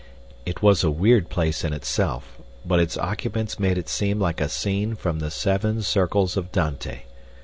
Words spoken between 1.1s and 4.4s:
place in itself, but its occupants made it seem